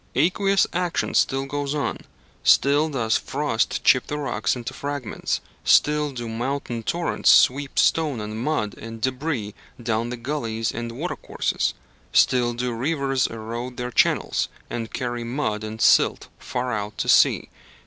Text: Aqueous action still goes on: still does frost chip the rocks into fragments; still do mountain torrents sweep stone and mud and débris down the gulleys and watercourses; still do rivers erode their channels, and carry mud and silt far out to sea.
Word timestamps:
Aqueous 0.15 0.65
action 0.73 1.13
still 1.13 1.45
goes 1.45 1.75
on: 1.75 1.99
still 2.43 2.89
does 2.89 3.17
frost 3.17 3.83
chip 3.83 4.07
the 4.07 4.17
rocks 4.17 4.55
into 4.55 4.73
fragments; 4.73 5.41
still 5.63 6.11
do 6.11 6.27
mountain 6.27 6.81
torrents 6.81 7.29
sweep 7.29 7.77
stone 7.77 8.19
and 8.19 8.39
mud 8.39 8.75
and 8.79 8.99
débris 8.99 9.53
down 9.79 10.09
the 10.09 10.17
gulleys 10.17 10.71
and 10.71 10.91
watercourses; 10.91 11.75
still 12.13 12.55
do 12.55 12.73
rivers 12.73 13.27
erode 13.27 13.77
their 13.77 13.91
channels, 13.91 14.49
and 14.71 14.91
carry 14.91 15.23
mud 15.23 15.63
and 15.63 15.83
silt 15.83 16.29
far 16.39 16.73
out 16.73 16.97
to 16.97 17.07
sea. 17.07 17.49